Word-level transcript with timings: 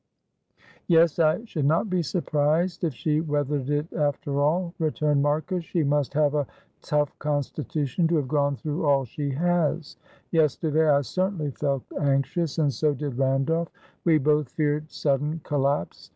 "Yes, 0.87 1.19
I 1.19 1.45
should 1.45 1.65
not 1.65 1.87
be 1.87 2.01
surprised 2.01 2.83
if 2.83 2.91
she 2.91 3.21
weathered 3.21 3.69
it 3.69 3.93
after 3.93 4.39
all," 4.41 4.73
returned 4.79 5.21
Marcus; 5.21 5.63
"she 5.63 5.83
must 5.83 6.11
have 6.15 6.33
a 6.33 6.47
tough 6.81 7.13
constitution 7.19 8.07
to 8.07 8.15
have 8.15 8.27
gone 8.27 8.55
through 8.55 8.83
all 8.83 9.05
she 9.05 9.29
has. 9.29 9.97
Yesterday 10.31 10.89
I 10.89 11.01
certainly 11.01 11.51
felt 11.51 11.83
anxious, 11.99 12.57
and 12.57 12.73
so 12.73 12.95
did 12.95 13.19
Randolph. 13.19 13.69
We 14.03 14.17
both 14.17 14.49
feared 14.49 14.89
sudden 14.91 15.39
collapse. 15.43 16.09